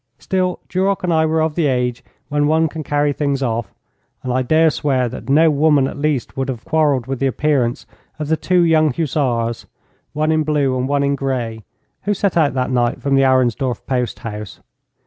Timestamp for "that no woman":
5.07-5.87